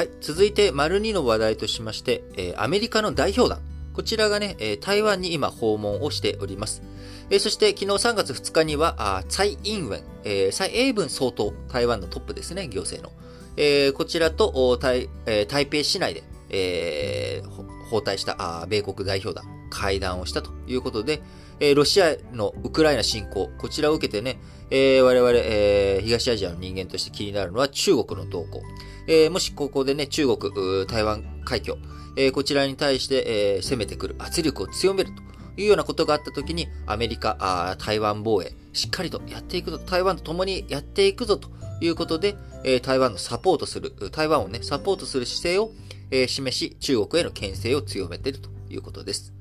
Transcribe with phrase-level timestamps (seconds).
[0.00, 0.10] はい。
[0.22, 3.60] 続いて、丸2の話題としまして、えー、アメリカの代表団。
[3.92, 6.82] こちらがね、えー、台湾に今訪問をしております。
[7.28, 13.14] えー、そして、昨日3月2日には、あ蔡英文、えー、蔡英文総統、台湾のトップですね、行政の。
[13.58, 21.20] えー、こちらと台,、えー、台北市内で、えー、訪台したあ米国代表団、会談をしたということで、
[21.60, 24.40] えー、ロシアのウクライナ侵攻、こちらを受けてね、
[24.70, 28.62] えー、我々、えー、東アジアの人間として気になるのは中国の動向。
[29.06, 31.76] えー、もしここでね、中国、台湾海峡、
[32.16, 35.10] えー、こちらに対して、えー、攻めてくる圧力を強める
[35.56, 41.50] というようなことがあったときに、アメリカあ、台湾防衛、しっかりとやっていくぞ、台湾と共にやっていくぞと
[41.80, 45.72] いうことで、えー、台湾のサポートする、台湾をね、サポートする姿勢を、
[46.10, 49.39] えー、示し、中国への牽制を強めているということです。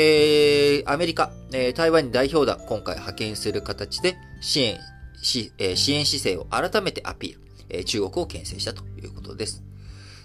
[0.00, 4.78] えー、アメリカ、えー、台湾に代表団、今回派遣する形で支援
[5.20, 9.64] し、えー、支援姿勢を改めてアピール、えー、中国を牽制したということです。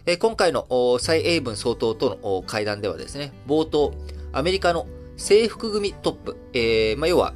[0.05, 3.95] えー、今回の蔡英文総統との会談ではですね、冒頭、
[4.31, 4.85] アメリカの
[5.17, 7.33] 制服組トップ、えー、まあ、要は、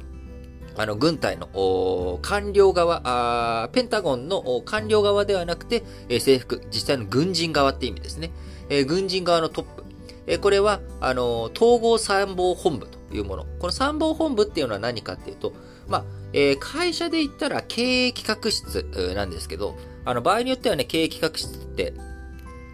[0.76, 8.30] あの、軍隊の官僚側あペンタゴンの官僚側ではなくて、え、制服、実際の軍人側って意味ですね。
[8.68, 9.87] えー、軍人側のトップ、
[10.28, 13.46] えこれは、あの、統合参謀本部というもの。
[13.58, 15.54] この参謀本部っていうのは何かっていうと、
[15.88, 16.04] まあ、
[16.34, 21.94] えー、会社で言ったら経営企画室なんですけど、あの、場合によってはね、経営企画室って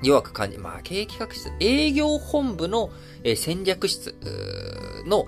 [0.02, 2.90] 弱く感じ、まあ、経営企画室、営業本部の、
[3.22, 4.16] え、戦略室
[5.06, 5.24] の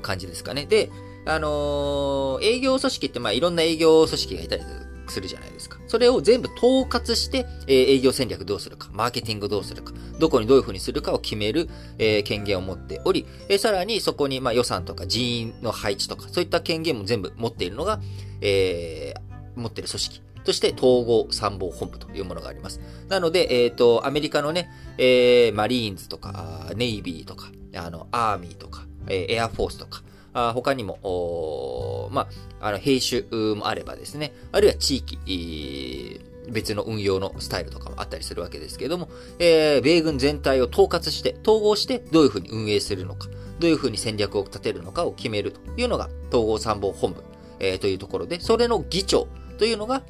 [0.00, 0.66] 感じですかね。
[0.66, 0.90] で、
[1.24, 5.78] あのー、営業組織って、まあ、いろんな営業組織がいたりするするじゃないですか。
[5.86, 18.00] それを全部統括して、えー、営業戦略どうするか、マーケティングどうするか、どこにどういうふうにするかを決める、えー、権限を持っており、えー、さらにそこに、まあ、予算とか人員の配置とか、そういった権限も全部持っているのが、
[18.40, 20.22] えー、持っている組織。
[20.44, 22.80] として統合参謀本部というものがあります。
[23.08, 32.28] なので、えっ、ー、と、アメリカのね、えー、マリーンズとか、ネイビーとか、あの、アーミーとか、えー、エアフォースとか、あ他にも、ま
[32.60, 39.08] あ、あの、兵種もあればですね、あるいは地域、別の運用のスタイルとかもあったりするわけですけれども、
[39.38, 47.22] えー、米軍全体を統括して、統合してどういうふうに運営するのか、どういうふうに戦略を立てるのかを決めるというのが統合参謀本部、
[47.60, 50.02] えー、というところで、それの議長というのが、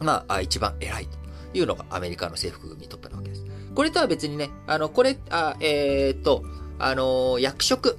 [0.00, 3.44] まあ、一番偉いというのがアメリカの制服組トップなわけです。
[3.74, 6.44] これとは別にね、あの、これ、あえー、っと、
[6.78, 7.98] あの、役職、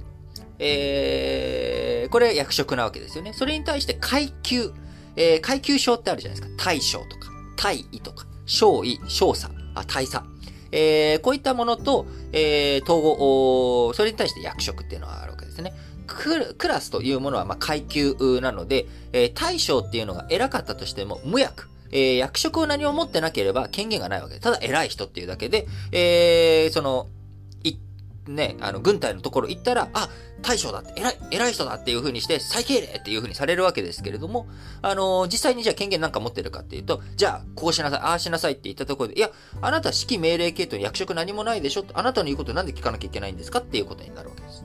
[0.58, 3.32] えー、これ役職なわけですよね。
[3.32, 4.72] それに対して階級、
[5.16, 6.64] えー、階級章ってあるじゃないですか。
[6.64, 10.24] 大将とか、大尉とか、少尉、少佐、あ大佐。
[10.72, 15.72] えー、こういったものと、えー、統合、それに対して役職っていうのはあるわけですね。
[16.06, 21.68] クラスというものは、まあ、階級なので、えー、大将っていうのが偉かったとしても、無役。
[21.92, 27.06] えー、役職を何も持ってなければ権限がないわけです、ただ偉い人っていうだけで、えー、その、
[28.28, 30.08] ね、あの、軍隊のところ行ったら、あ、
[30.42, 34.46] 大将だって、偉い、偉い人だっていう風にして、再敬礼っていう風にされるわけですけれども、
[34.82, 44.64] あのー、実際にじゃあ権限なんか持ってるかっていうと、じゃあ、こうしなさい、ああしなさいって言ったところで、いや、あなた指揮命令系統に役職何もないでしょあなたの言うことなんで聞かなきゃいけないんですかっていうことになるわけです。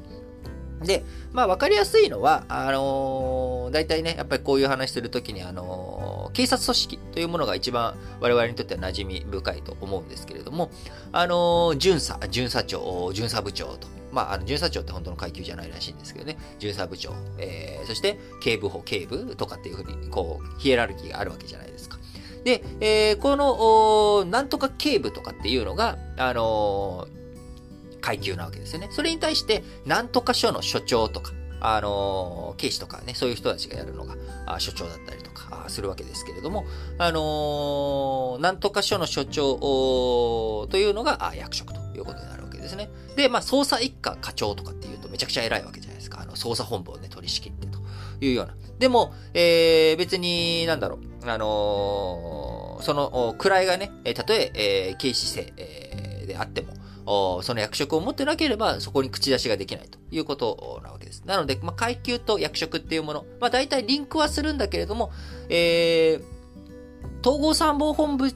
[0.83, 6.00] で、まあ、わかりやすいのは、あのー、大体ね、やっぱりこういう話するときに、あのー、
[6.33, 10.71] 警察組織というものが一番我々にとっては馴染み深いと思うんですけれども、
[11.11, 21.99] あの、巡査、巡査長、巡査部長と、まあ、あの、巡査長って本当の階級じゃないらしいんですけどね、巡査部長、えー、そして警部補、警部とかっていうふうに、こう、ヒエラルキーがあるわけじゃないですか。
[22.43, 27.21] で、えー、この、なんとか警部とかっていうのが、あのー
[28.01, 28.89] 階級なわけですよね。
[28.91, 31.31] それに対して、なんとか署の所長とか、
[31.61, 34.15] あのー、警視とかね、そういう人たちがやるのが、
[34.59, 36.65] 所長だったりとかするわけですけれども、
[36.97, 42.89] あのー、なんとか署の所長というのが役職ということになるわけですね。
[43.15, 46.21] で、まあ、捜査一課課長とかっていうとめちゃくちゃ偉いわけじゃないですか。
[46.21, 47.79] あの、捜査本部をね、取り仕切ってと
[48.21, 48.55] いうような。
[48.79, 56.73] でも、えー、別に、なんだろう、あのー、その、位がね、たとええー、警視正、えー、であっても、
[57.43, 61.23] その役職を持ってなければ、そこに口出しができないということなわけです。
[61.25, 65.11] なので、まあ、階級と役職っていうもの、まあ、大体リンクはするんだけれども、
[65.49, 68.31] えー、統合参謀本部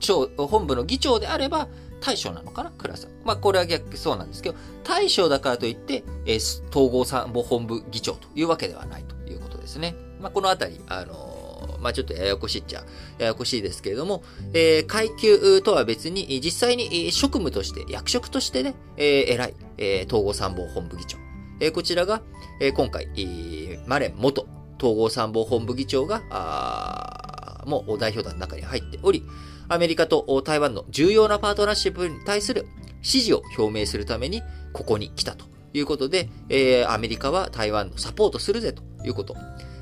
[0.00, 1.68] 長、本部の議長であれば、
[2.00, 2.70] 大将なのかな？
[2.70, 3.08] クラス。
[3.24, 9.94] まあ、これは逆、そうなんですけど、大将だからといって、えー、統合参謀本部議長というわけではないということですね。
[10.20, 12.84] まあ、このあたり、あのまあちょっとややこしいっちゃ、
[13.18, 21.18] ややこしいですけれども、えー、階級とは別に、実際に職務として、役職としてね、えー、偉い、えー、統合参謀本部議長。
[21.62, 22.22] え、こちらが、
[22.58, 24.48] え、今回、えー、マレン元
[24.78, 29.22] 統合参謀本部議長が、もう代表団の中に入っており、
[29.68, 32.66] アメリカと台湾の重要なパートナーシップに対する
[33.00, 34.42] 支持を表明するために、
[34.72, 39.36] ここに来たということで、え、アメリカは台湾のサポートするぜということ。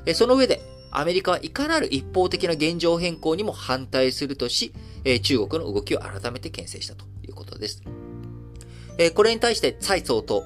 [0.05, 0.61] え、その上で、
[0.91, 4.71] アメリカはいかなる一方的な現状変更にも反対するとし、
[5.03, 7.81] え、中国の動きを改めて牽制したということです。
[8.99, 10.43] え、これに対して蔡総統、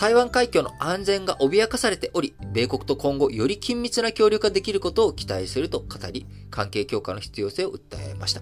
[0.00, 8.40] 台湾海峡の安全が脅かされており、米国と今後より緊密な協力ができることを期待すると語り、関係強化の必要性を訴えました。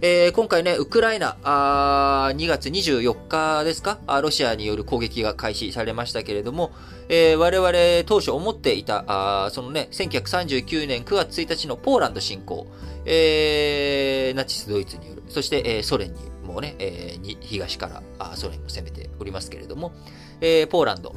[0.00, 4.00] えー、今回ね、ウクライナ、あ2月24日ですか？
[4.22, 6.72] ロシアによる攻撃が開始されましたけれども、
[7.08, 12.66] えー、我々当初思っていた、あそのね、1939年9月1日のポーランド侵攻、
[13.04, 19.92] えー、ナチスドイツによる、そして、えー、ソ連によるもね、えー、東からあソ連も攻めておりますけれども、
[20.40, 21.14] えー、ポーランド、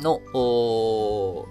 [0.00, 0.20] の、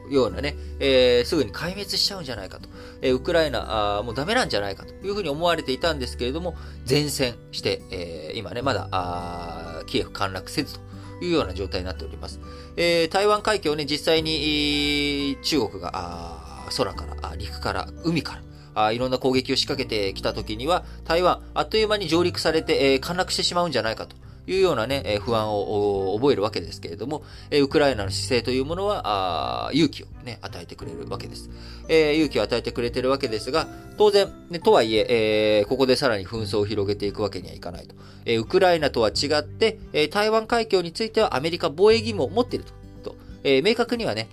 [0.10, 2.70] ようなね、えー、すぐに壊滅しちゃうんじゃないかと。
[3.02, 6.56] えー、ウクライナあ、もうダメなんじゃないかというふうに思われていたんですけれども、
[6.90, 10.80] 前線して、えー、今ね、まだ、あキエフ陥落せずと
[11.22, 12.40] いうような状態になっております。
[12.78, 18.42] えー、台湾海峡ね、実際に、中国が、空から、陸から、海から、
[18.86, 24.16] あいろんな攻撃を仕掛けてきた時には、台湾、あっという間に上陸されて、えー、陥落してしまうんじゃないかと
[24.48, 31.50] いうようなね、不安を覚えるわけですけれども、ウクライナの姿勢というものは、勇気をね、与えてくれるわけです。
[31.90, 37.96] えー、勇気を与えてくれてるわけですが、当然、ね、とはいええー、ここでさらに紛争を広げていくわけにはいかないと。
[38.26, 42.66] えー、ウクライナとは違って、えー、台湾海峡についてはアメリカ防衛義務を持っている
[43.04, 43.12] と。
[43.12, 44.30] とえー、明確にはね、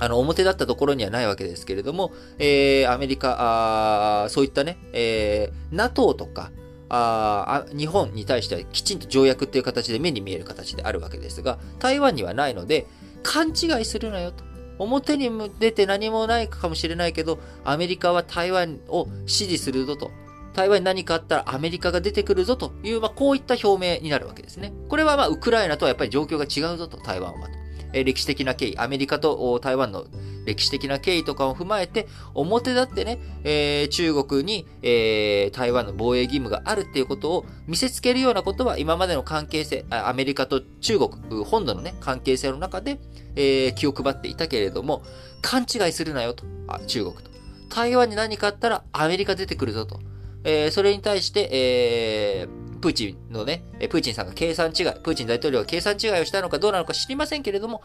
[0.00, 6.50] あの、表だったところにはないわけですけれども、えー、アメリカ、あそういったね、えー、NATO とか、
[6.88, 12.86] あ日本に対してはきちんと条約っていう形で目に見える形であるわけですが、台湾にはないので、
[13.22, 14.44] 勘違いするなよと。
[14.78, 20.10] 表に出て何もないかもしれないけど、アメリカは台湾を支持するぞと。
[20.54, 24.72] 台湾に何かあったらアメリカが出てくるぞという、まあ、こういった表明になるわけですね。
[24.88, 27.59] これはまあ、ウクライナとはやっぱり状況が違うぞと、台湾はと。
[27.92, 30.06] え歴史的な経緯、アメリカと台湾の
[30.44, 42.98] 歴史的な経緯とかを踏まえて、表立ってね、えー、中国に、えー、台湾の防衛義務があるっていうことを見せつけるようなことは今までの関係性、アメリカと中国本土のね、関係性の中で、
[43.36, 45.02] えー、気を配っていたけれども、
[45.42, 47.30] 勘違いするなよと、あ中国と。
[47.68, 50.00] 台湾に何かあったらアメリカ出てくるぞと。
[50.44, 57.82] え、それに対して、えー、プーチンのね、プーチンさんが計算違い、プーチン大統領が計算違いをしたのかどうなのか知りませんけれども、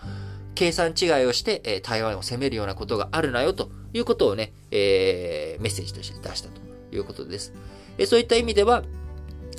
[0.56, 6.62] 計算違いをして、え台湾を攻めるようなことがあるなよということをね、えー、メッセージとして出したと
[6.96, 7.54] いうことです。
[7.98, 8.84] えそういった意味では、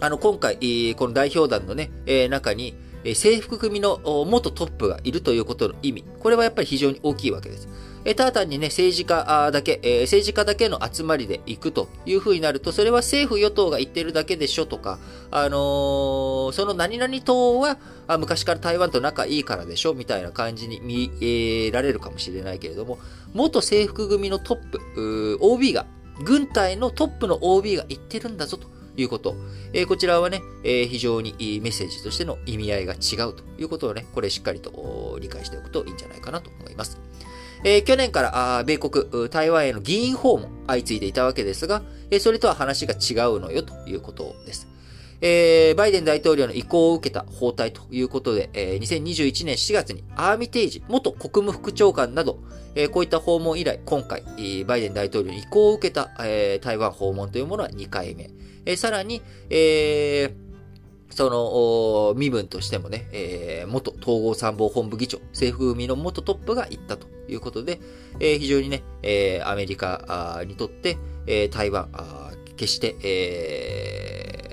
[0.01, 0.57] あの、今回、
[0.95, 2.75] この代表団のね、え中に、
[3.15, 7.69] 制服組の元トップがいるということの意味、これはやっぱり非常に大きいわけです。
[8.09, 15.01] えただ単にね、政治家だけ、えー、政治家だけの集まりで行くというふうになると、それは政府与党が言ってるだけでしょとか、
[15.33, 23.01] あのー、その何々党はあ昔から台湾と仲いいからでしょみたいな感じに見えられるかもしれないけれども、
[23.35, 25.85] 元制服組のトップ、OB が、
[26.25, 28.69] 軍隊のトップの OB が言ってるんだぞと。
[28.99, 29.37] いうこと。
[29.75, 36.99] えー、こちらはね、えー、非常にメッセージとしての意味合いが違うということをね、これしっかりと理解しておくといいんじゃないかなと思います。
[37.65, 44.69] えー、去年からあ米国、台湾への議員訪問相次いでいたわけですが、えー、それとは話が違うのよということです。
[45.21, 52.39] えー、バイデン大統領の意向を受けた包帯ということで、えー、2021年4月にアーミテージ元国務副長官など、
[52.75, 54.23] えー、こういった訪問以来、今回、
[54.67, 58.31] バイデン大統領の意向を受けた、えー、台湾訪問というものは2回目。
[58.67, 60.46] えー、さらに、えー、
[61.11, 67.81] その、身分としてもね、えー、元統合参謀本部議長、政府組の元トップが言ったということで、
[68.21, 71.89] えー、非常にね、えー、アメリカにとって、え、台湾、
[72.57, 74.47] 決して、え、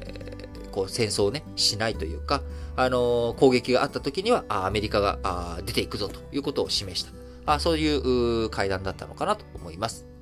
[0.72, 2.42] こう戦争をね、しないというか、
[2.76, 7.12] あの、攻撃があった時には、アメリカが出ていくぞということを示した。
[7.46, 10.13] あそういう会談だったのかなと思います。